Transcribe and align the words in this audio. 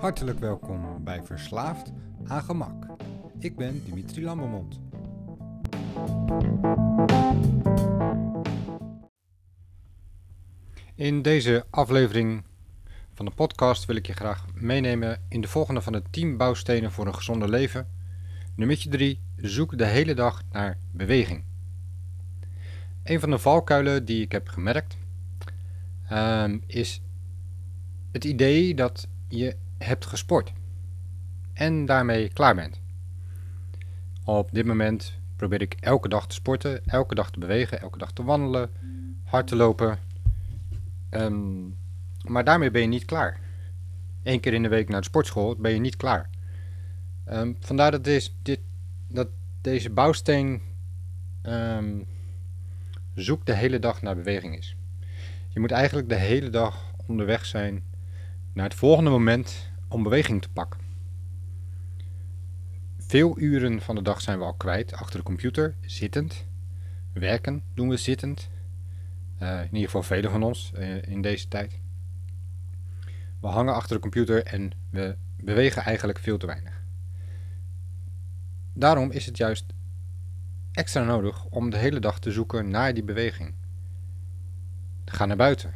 Hartelijk 0.00 0.38
welkom 0.38 1.04
bij 1.04 1.22
Verslaafd 1.22 1.92
aan 2.24 2.42
Gemak. 2.42 2.86
Ik 3.38 3.56
ben 3.56 3.84
Dimitri 3.84 4.24
Lambermond. 4.24 4.80
In 10.94 11.22
deze 11.22 11.64
aflevering 11.70 12.44
van 13.12 13.24
de 13.24 13.30
podcast 13.30 13.84
wil 13.84 13.96
ik 13.96 14.06
je 14.06 14.12
graag 14.12 14.46
meenemen 14.54 15.22
in 15.28 15.40
de 15.40 15.48
volgende 15.48 15.82
van 15.82 15.92
de 15.92 16.02
10 16.10 16.36
bouwstenen 16.36 16.92
voor 16.92 17.06
een 17.06 17.14
gezonder 17.14 17.48
leven. 17.48 17.88
Nummer 18.56 18.88
3. 18.88 19.20
Zoek 19.36 19.78
de 19.78 19.86
hele 19.86 20.14
dag 20.14 20.42
naar 20.50 20.78
beweging. 20.92 21.44
Een 23.04 23.20
van 23.20 23.30
de 23.30 23.38
valkuilen 23.38 24.04
die 24.04 24.22
ik 24.22 24.32
heb 24.32 24.48
gemerkt 24.48 24.96
ehm, 26.08 26.58
is 26.66 27.02
het 28.12 28.24
idee 28.24 28.74
dat 28.74 29.08
je 29.28 29.56
hebt 29.84 30.06
gesport 30.06 30.52
en 31.52 31.86
daarmee 31.86 32.28
klaar 32.28 32.54
bent. 32.54 32.80
Op 34.24 34.48
dit 34.52 34.66
moment 34.66 35.18
probeer 35.36 35.60
ik 35.60 35.76
elke 35.80 36.08
dag 36.08 36.26
te 36.26 36.34
sporten, 36.34 36.86
elke 36.86 37.14
dag 37.14 37.30
te 37.30 37.38
bewegen, 37.38 37.80
elke 37.80 37.98
dag 37.98 38.12
te 38.12 38.24
wandelen, 38.24 38.70
hard 39.24 39.46
te 39.46 39.56
lopen. 39.56 39.98
Ehm, 41.08 41.68
maar 42.24 42.44
daarmee 42.44 42.70
ben 42.70 42.80
je 42.80 42.86
niet 42.86 43.04
klaar. 43.04 43.40
Eén 44.22 44.40
keer 44.40 44.54
in 44.54 44.62
de 44.62 44.68
week 44.68 44.88
naar 44.88 45.00
de 45.00 45.06
sportschool 45.06 45.56
ben 45.56 45.72
je 45.72 45.80
niet 45.80 45.96
klaar. 45.96 46.30
Um, 47.28 47.56
vandaar 47.60 47.90
dat, 47.90 48.04
deze, 48.04 48.30
dit, 48.42 48.60
dat 49.08 49.28
deze 49.60 49.90
bouwsteen 49.90 50.62
um, 51.42 52.06
zoek 53.14 53.46
de 53.46 53.54
hele 53.54 53.78
dag 53.78 54.02
naar 54.02 54.16
beweging 54.16 54.56
is. 54.58 54.76
Je 55.48 55.60
moet 55.60 55.70
eigenlijk 55.70 56.08
de 56.08 56.14
hele 56.14 56.50
dag 56.50 56.94
onderweg 57.06 57.46
zijn 57.46 57.82
naar 58.52 58.64
het 58.64 58.74
volgende 58.74 59.10
moment 59.10 59.69
om 59.90 60.02
beweging 60.02 60.42
te 60.42 60.50
pakken. 60.50 60.80
Veel 62.98 63.38
uren 63.38 63.80
van 63.80 63.94
de 63.94 64.02
dag 64.02 64.20
zijn 64.20 64.38
we 64.38 64.44
al 64.44 64.54
kwijt 64.54 64.92
achter 64.92 65.18
de 65.18 65.24
computer, 65.24 65.76
zittend. 65.80 66.46
Werken 67.12 67.62
doen 67.74 67.88
we 67.88 67.96
zittend. 67.96 68.48
Uh, 69.42 69.58
in 69.58 69.64
ieder 69.64 69.84
geval 69.84 70.02
velen 70.02 70.30
van 70.30 70.42
ons 70.42 70.72
uh, 70.74 71.02
in 71.02 71.22
deze 71.22 71.48
tijd. 71.48 71.80
We 73.40 73.46
hangen 73.46 73.74
achter 73.74 73.96
de 73.96 74.02
computer 74.02 74.44
en 74.44 74.70
we 74.90 75.16
bewegen 75.36 75.82
eigenlijk 75.82 76.18
veel 76.18 76.38
te 76.38 76.46
weinig. 76.46 76.82
Daarom 78.72 79.10
is 79.10 79.26
het 79.26 79.36
juist 79.36 79.64
extra 80.72 81.04
nodig 81.04 81.44
om 81.44 81.70
de 81.70 81.76
hele 81.76 82.00
dag 82.00 82.18
te 82.18 82.32
zoeken 82.32 82.70
naar 82.70 82.94
die 82.94 83.04
beweging. 83.04 83.54
Ga 85.04 85.26
naar 85.26 85.36
buiten. 85.36 85.74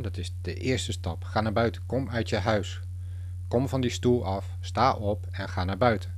Dat 0.00 0.16
is 0.16 0.34
de 0.42 0.54
eerste 0.54 0.92
stap. 0.92 1.24
Ga 1.24 1.40
naar 1.40 1.52
buiten. 1.52 1.86
Kom 1.86 2.10
uit 2.10 2.28
je 2.28 2.36
huis. 2.36 2.80
Kom 3.48 3.68
van 3.68 3.80
die 3.80 3.90
stoel 3.90 4.24
af, 4.24 4.56
sta 4.60 4.92
op 4.92 5.26
en 5.30 5.48
ga 5.48 5.64
naar 5.64 5.78
buiten. 5.78 6.14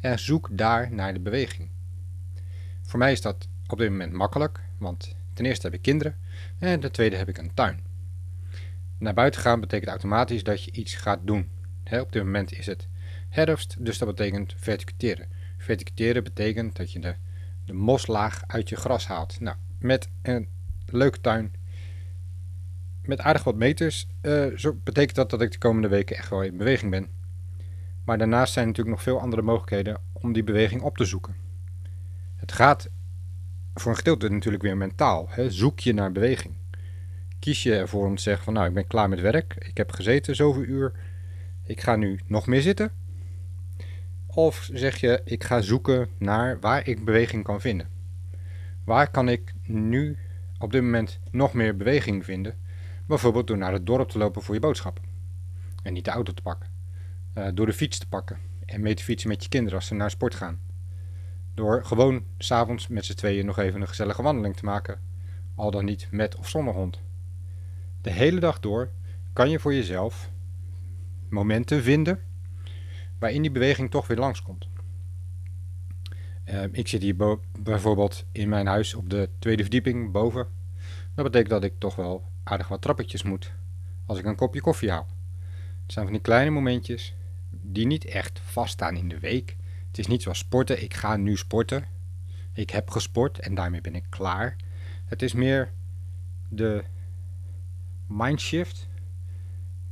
En 0.00 0.18
zoek 0.18 0.48
daar 0.52 0.92
naar 0.92 1.12
de 1.12 1.20
beweging. 1.20 1.70
Voor 2.82 2.98
mij 2.98 3.12
is 3.12 3.20
dat 3.20 3.48
op 3.66 3.78
dit 3.78 3.90
moment 3.90 4.12
makkelijk, 4.12 4.60
want 4.78 5.16
ten 5.32 5.44
eerste 5.44 5.66
heb 5.66 5.74
ik 5.74 5.82
kinderen 5.82 6.16
en 6.58 6.80
ten 6.80 6.92
tweede 6.92 7.16
heb 7.16 7.28
ik 7.28 7.38
een 7.38 7.54
tuin. 7.54 7.82
Naar 8.98 9.14
buiten 9.14 9.40
gaan 9.40 9.60
betekent 9.60 9.90
automatisch 9.90 10.44
dat 10.44 10.64
je 10.64 10.70
iets 10.72 10.94
gaat 10.94 11.20
doen. 11.22 11.50
op 11.90 12.12
dit 12.12 12.22
moment 12.24 12.52
is 12.52 12.66
het 12.66 12.88
herfst, 13.28 13.84
dus 13.84 13.98
dat 13.98 14.08
betekent 14.08 14.54
verticuteren. 14.56 15.28
Verticuteren 15.58 16.24
betekent 16.24 16.76
dat 16.76 16.92
je 16.92 16.98
de, 16.98 17.14
de 17.64 17.72
moslaag 17.72 18.42
uit 18.46 18.68
je 18.68 18.76
gras 18.76 19.06
haalt. 19.06 19.40
Nou, 19.40 19.56
met 19.78 20.08
een 20.22 20.48
leuke 20.86 21.20
tuin 21.20 21.52
met 23.06 23.20
aardig 23.20 23.44
wat 23.44 23.54
meters 23.54 24.06
uh, 24.22 24.46
zo 24.56 24.78
betekent 24.84 25.16
dat 25.16 25.30
dat 25.30 25.42
ik 25.42 25.52
de 25.52 25.58
komende 25.58 25.88
weken 25.88 26.16
echt 26.16 26.30
wel 26.30 26.42
in 26.42 26.56
beweging 26.56 26.90
ben. 26.90 27.08
Maar 28.04 28.18
daarnaast 28.18 28.52
zijn 28.52 28.66
natuurlijk 28.66 28.96
nog 28.96 29.04
veel 29.04 29.20
andere 29.20 29.42
mogelijkheden 29.42 30.00
om 30.12 30.32
die 30.32 30.44
beweging 30.44 30.82
op 30.82 30.96
te 30.96 31.04
zoeken. 31.04 31.36
Het 32.36 32.52
gaat 32.52 32.88
voor 33.74 33.90
een 33.90 33.96
gedeelte 33.96 34.28
natuurlijk 34.28 34.62
weer 34.62 34.76
mentaal. 34.76 35.26
Hè? 35.30 35.50
Zoek 35.50 35.80
je 35.80 35.94
naar 35.94 36.12
beweging. 36.12 36.54
Kies 37.38 37.62
je 37.62 37.74
ervoor 37.74 38.06
om 38.06 38.16
te 38.16 38.22
zeggen 38.22 38.44
van 38.44 38.52
nou 38.52 38.66
ik 38.66 38.74
ben 38.74 38.86
klaar 38.86 39.08
met 39.08 39.20
werk, 39.20 39.54
ik 39.58 39.76
heb 39.76 39.92
gezeten 39.92 40.36
zoveel 40.36 40.62
uur, 40.62 40.92
ik 41.64 41.80
ga 41.80 41.96
nu 41.96 42.20
nog 42.26 42.46
meer 42.46 42.62
zitten. 42.62 42.90
Of 44.26 44.68
zeg 44.72 44.96
je 44.96 45.20
ik 45.24 45.44
ga 45.44 45.60
zoeken 45.60 46.08
naar 46.18 46.60
waar 46.60 46.88
ik 46.88 47.04
beweging 47.04 47.44
kan 47.44 47.60
vinden. 47.60 47.88
Waar 48.84 49.10
kan 49.10 49.28
ik 49.28 49.52
nu 49.62 50.16
op 50.58 50.72
dit 50.72 50.82
moment 50.82 51.20
nog 51.30 51.52
meer 51.52 51.76
beweging 51.76 52.24
vinden 52.24 52.54
Bijvoorbeeld 53.06 53.46
door 53.46 53.58
naar 53.58 53.72
het 53.72 53.86
dorp 53.86 54.08
te 54.08 54.18
lopen 54.18 54.42
voor 54.42 54.54
je 54.54 54.60
boodschappen. 54.60 55.04
En 55.82 55.92
niet 55.92 56.04
de 56.04 56.10
auto 56.10 56.32
te 56.32 56.42
pakken. 56.42 56.68
Uh, 57.34 57.48
door 57.54 57.66
de 57.66 57.72
fiets 57.72 57.98
te 57.98 58.08
pakken. 58.08 58.38
En 58.64 58.80
mee 58.80 58.94
te 58.94 59.02
fietsen 59.02 59.28
met 59.28 59.42
je 59.42 59.48
kinderen 59.48 59.78
als 59.78 59.86
ze 59.86 59.94
naar 59.94 60.10
sport 60.10 60.34
gaan. 60.34 60.60
Door 61.54 61.84
gewoon 61.84 62.24
s'avonds 62.38 62.88
met 62.88 63.04
z'n 63.04 63.14
tweeën 63.14 63.46
nog 63.46 63.58
even 63.58 63.80
een 63.80 63.88
gezellige 63.88 64.22
wandeling 64.22 64.56
te 64.56 64.64
maken. 64.64 65.00
Al 65.54 65.70
dan 65.70 65.84
niet 65.84 66.08
met 66.10 66.36
of 66.36 66.48
zonder 66.48 66.74
hond. 66.74 67.00
De 68.00 68.10
hele 68.10 68.40
dag 68.40 68.60
door 68.60 68.90
kan 69.32 69.50
je 69.50 69.58
voor 69.58 69.74
jezelf 69.74 70.30
momenten 71.28 71.82
vinden 71.82 72.18
waarin 73.18 73.42
die 73.42 73.50
beweging 73.50 73.90
toch 73.90 74.06
weer 74.06 74.18
langskomt. 74.18 74.68
Uh, 76.44 76.62
ik 76.72 76.88
zit 76.88 77.02
hier 77.02 77.38
bijvoorbeeld 77.60 78.24
in 78.32 78.48
mijn 78.48 78.66
huis 78.66 78.94
op 78.94 79.10
de 79.10 79.30
tweede 79.38 79.62
verdieping 79.62 80.12
boven. 80.12 80.46
Dat 81.14 81.24
betekent 81.24 81.50
dat 81.50 81.64
ik 81.64 81.78
toch 81.78 81.96
wel 81.96 82.32
aardig 82.44 82.68
wat 82.68 82.82
trappetjes 82.82 83.22
moet 83.22 83.52
als 84.06 84.18
ik 84.18 84.24
een 84.24 84.36
kopje 84.36 84.60
koffie 84.60 84.90
haal. 84.90 85.06
Het 85.82 85.92
zijn 85.92 86.04
van 86.04 86.14
die 86.14 86.22
kleine 86.22 86.50
momentjes 86.50 87.14
die 87.50 87.86
niet 87.86 88.04
echt 88.04 88.40
vaststaan 88.40 88.96
in 88.96 89.08
de 89.08 89.18
week. 89.18 89.56
Het 89.86 89.98
is 89.98 90.06
niet 90.06 90.22
zoals 90.22 90.38
sporten, 90.38 90.82
ik 90.82 90.94
ga 90.94 91.16
nu 91.16 91.36
sporten. 91.36 91.84
Ik 92.52 92.70
heb 92.70 92.90
gesport 92.90 93.38
en 93.38 93.54
daarmee 93.54 93.80
ben 93.80 93.94
ik 93.94 94.04
klaar. 94.08 94.56
Het 95.04 95.22
is 95.22 95.32
meer 95.32 95.72
de 96.48 96.84
mindshift 98.06 98.88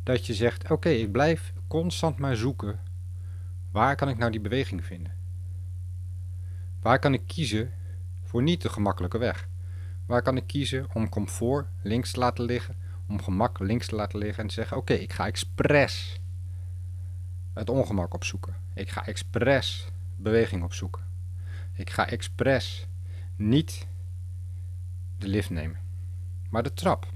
dat 0.02 0.26
je 0.26 0.34
zegt: 0.34 0.70
oké, 0.70 0.88
ik 0.88 1.12
blijf 1.12 1.52
constant 1.66 2.18
maar 2.18 2.36
zoeken. 2.36 2.80
Waar 3.70 3.96
kan 3.96 4.08
ik 4.08 4.18
nou 4.18 4.30
die 4.30 4.40
beweging 4.40 4.84
vinden? 4.84 5.12
Waar 6.80 6.98
kan 6.98 7.14
ik 7.14 7.22
kiezen 7.26 7.72
voor 8.22 8.42
niet 8.42 8.62
de 8.62 8.68
gemakkelijke 8.68 9.18
weg? 9.18 9.48
Waar 10.06 10.22
kan 10.22 10.36
ik 10.36 10.46
kiezen 10.46 10.86
om 10.92 11.08
comfort 11.08 11.66
links 11.82 12.12
te 12.12 12.18
laten 12.18 12.44
liggen, 12.44 12.76
om 13.08 13.22
gemak 13.22 13.58
links 13.58 13.86
te 13.86 13.94
laten 13.94 14.18
liggen 14.18 14.42
en 14.42 14.48
te 14.48 14.54
zeggen: 14.54 14.76
Oké, 14.76 14.92
ik 14.92 15.12
ga 15.12 15.26
expres 15.26 16.20
het 17.52 17.70
ongemak 17.70 18.14
opzoeken. 18.14 18.54
Ik 18.74 18.90
ga 18.90 19.06
expres 19.06 19.88
beweging 20.16 20.62
opzoeken. 20.62 21.02
Ik 21.72 21.90
ga 21.90 22.08
expres 22.08 22.86
niet 23.36 23.86
de 25.18 25.28
lift 25.28 25.50
nemen, 25.50 25.78
maar 26.50 26.62
de 26.62 26.74
trap. 26.74 27.06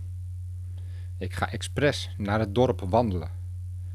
Ik 1.18 1.32
ga 1.32 1.50
expres 1.50 2.14
naar 2.16 2.38
het 2.38 2.54
dorp 2.54 2.80
wandelen 2.80 3.30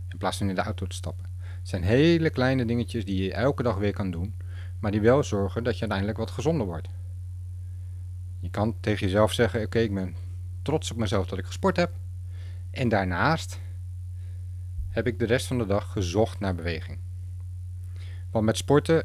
in 0.08 0.18
plaats 0.18 0.38
van 0.38 0.50
in 0.50 0.56
de 0.56 0.62
auto 0.62 0.86
te 0.86 0.96
stappen. 0.96 1.26
Het 1.40 1.70
zijn 1.70 1.84
hele 1.84 2.30
kleine 2.30 2.66
dingetjes 2.66 3.06
die 3.06 3.24
je 3.24 3.34
elke 3.34 3.64
dag 3.64 3.78
weer 3.78 3.94
kan 3.94 4.12
doen, 4.12 4.36
maar 4.80 4.92
die 4.92 5.02
wel 5.02 5.24
zorgen 5.24 5.64
dat 5.64 5.74
je 5.74 5.80
uiteindelijk 5.80 6.18
wat 6.18 6.32
gezonder 6.32 6.68
wordt. 6.68 6.88
Kan 8.52 8.76
tegen 8.80 9.06
jezelf 9.06 9.34
zeggen: 9.34 9.62
Oké, 9.62 9.80
ik 9.80 9.94
ben 9.94 10.16
trots 10.62 10.92
op 10.92 10.98
mezelf 10.98 11.28
dat 11.28 11.38
ik 11.38 11.46
gesport 11.46 11.76
heb. 11.76 11.92
En 12.72 12.90
daarnaast 12.90 13.60
heb 14.90 15.08
ik 15.08 15.20
de 15.20 15.26
rest 15.26 15.48
van 15.48 15.58
de 15.58 15.66
dag 15.66 15.92
gezocht 15.92 16.40
naar 16.40 16.56
beweging. 16.56 17.00
Want 18.32 18.46
met 18.46 18.58
sporten, 18.58 19.04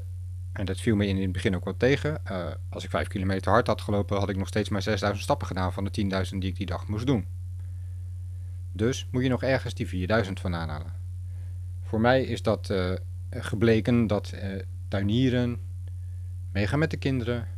en 0.53 0.65
dat 0.65 0.81
viel 0.81 0.97
me 0.97 1.07
in 1.07 1.21
het 1.21 1.33
begin 1.33 1.57
ook 1.57 1.65
wel 1.65 1.77
tegen, 1.77 2.21
uh, 2.31 2.47
als 2.69 2.85
ik 2.85 2.91
5 2.91 3.09
kilometer 3.09 3.53
hard 3.53 3.67
had 3.67 3.81
gelopen, 3.81 4.19
had 4.19 4.29
ik 4.29 4.37
nog 4.37 4.49
steeds 4.49 4.69
maar 4.69 4.83
6000 4.83 5.23
stappen 5.23 5.47
gedaan 5.47 5.73
van 5.73 5.85
de 5.85 6.25
10.000 6.31 6.39
die 6.39 6.51
ik 6.51 6.57
die 6.57 6.67
dag 6.67 6.89
moest 6.89 7.07
doen. 7.07 7.27
Dus 8.73 9.07
moet 9.11 9.23
je 9.23 9.29
nog 9.29 9.43
ergens 9.43 9.75
die 9.75 9.89
4000 9.89 10.41
van 10.41 10.55
aanhalen. 10.55 10.93
Voor 11.83 12.01
mij 12.01 12.23
is 12.23 12.43
dat 12.43 12.71
uh, 12.71 12.93
gebleken 13.31 14.07
dat 14.07 14.33
uh, 14.35 14.63
tuinieren, 14.89 15.61
meegaan 16.53 16.79
met 16.79 16.91
de 16.91 16.97
kinderen, 16.97 17.49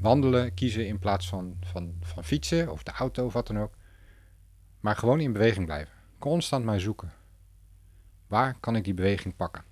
wandelen 0.00 0.54
kiezen 0.54 0.86
in 0.86 0.98
plaats 0.98 1.28
van, 1.28 1.56
van, 1.60 1.94
van 2.00 2.24
fietsen 2.24 2.72
of 2.72 2.82
de 2.82 2.90
auto 2.90 3.24
of 3.24 3.32
wat 3.32 3.46
dan 3.46 3.58
ook. 3.58 3.74
Maar 4.80 4.96
gewoon 4.96 5.20
in 5.20 5.32
beweging 5.32 5.66
blijven. 5.66 5.94
Constant 6.18 6.64
maar 6.64 6.80
zoeken. 6.80 7.12
Waar 8.26 8.56
kan 8.60 8.76
ik 8.76 8.84
die 8.84 8.94
beweging 8.94 9.36
pakken? 9.36 9.64